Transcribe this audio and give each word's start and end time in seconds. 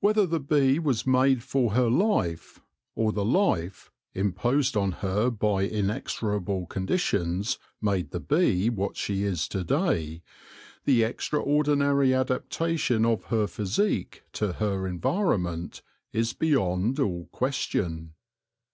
Whether 0.00 0.26
the 0.26 0.40
bee 0.40 0.80
was 0.80 1.06
made 1.06 1.40
for 1.44 1.74
her 1.74 1.88
life, 1.88 2.58
or 2.96 3.12
the 3.12 3.24
life— 3.24 3.88
imposed 4.12 4.76
on 4.76 4.90
her 4.90 5.30
by 5.30 5.62
inexorable 5.68 6.66
conditions— 6.66 7.60
made 7.80 8.10
the 8.10 8.18
bee 8.18 8.68
what 8.68 8.96
she 8.96 9.22
is 9.22 9.46
to 9.50 9.62
day, 9.62 10.22
the 10.86 11.04
extraordinary 11.04 12.12
adaptation 12.12 13.04
of 13.04 13.26
her 13.26 13.46
physique 13.46 14.24
to 14.32 14.54
her 14.54 14.88
environment 14.88 15.82
is 16.12 16.32
beyond 16.32 16.98
all 16.98 17.26
question. 17.26 18.14